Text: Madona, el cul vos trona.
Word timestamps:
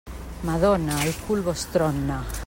Madona, 0.49 0.95
el 1.09 1.13
cul 1.27 1.43
vos 1.51 1.67
trona. 1.77 2.21